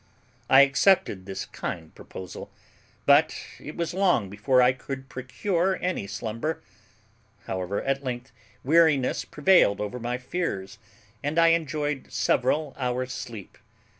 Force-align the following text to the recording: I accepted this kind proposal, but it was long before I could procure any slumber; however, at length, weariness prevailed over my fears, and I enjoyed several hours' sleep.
I 0.49 0.61
accepted 0.61 1.27
this 1.27 1.45
kind 1.45 1.93
proposal, 1.93 2.51
but 3.05 3.35
it 3.59 3.75
was 3.77 3.93
long 3.93 4.31
before 4.31 4.59
I 4.59 4.71
could 4.73 5.09
procure 5.09 5.77
any 5.79 6.07
slumber; 6.07 6.63
however, 7.45 7.83
at 7.83 8.03
length, 8.03 8.31
weariness 8.63 9.25
prevailed 9.25 9.79
over 9.79 9.99
my 9.99 10.17
fears, 10.17 10.79
and 11.23 11.37
I 11.37 11.49
enjoyed 11.49 12.11
several 12.11 12.75
hours' 12.79 13.13
sleep. 13.13 13.59